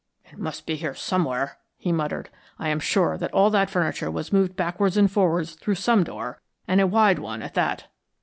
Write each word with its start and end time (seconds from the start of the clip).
"It 0.25 0.39
must 0.39 0.65
be 0.65 0.77
here 0.77 0.95
somewhere," 0.95 1.59
he 1.77 1.91
muttered. 1.91 2.31
"I 2.57 2.69
am 2.69 2.79
sure 2.79 3.19
all 3.33 3.51
that 3.51 3.69
furniture 3.69 4.09
was 4.09 4.33
moved 4.33 4.55
backwards 4.55 4.97
and 4.97 5.11
forwards 5.11 5.53
through 5.53 5.75
some 5.75 6.03
door, 6.03 6.41
and 6.67 6.81
a 6.81 6.87
wide 6.87 7.19
one 7.19 7.43
at 7.43 7.53
that." 7.53 7.85